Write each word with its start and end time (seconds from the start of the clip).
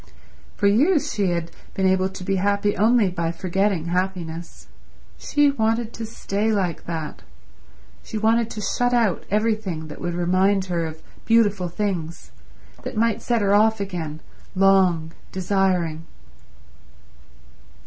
For 0.55 0.65
years 0.65 1.13
she 1.13 1.27
had 1.27 1.51
been 1.75 1.85
able 1.87 2.09
to 2.09 2.23
be 2.23 2.37
happy 2.37 2.75
only 2.75 3.11
by 3.11 3.31
forgetting 3.31 3.89
happiness. 3.89 4.67
She 5.19 5.51
wanted 5.51 5.93
to 5.93 6.07
stay 6.07 6.51
like 6.51 6.87
that. 6.87 7.21
She 8.01 8.17
wanted 8.17 8.49
to 8.49 8.61
shut 8.61 8.95
out 8.95 9.23
everything 9.29 9.89
that 9.89 10.01
would 10.01 10.15
remind 10.15 10.65
her 10.65 10.87
of 10.87 11.03
beautiful 11.25 11.67
things, 11.67 12.31
that 12.81 12.97
might 12.97 13.21
set 13.21 13.43
her 13.43 13.53
off 13.53 13.79
again 13.79 14.21
long, 14.55 15.11
desiring 15.31 16.07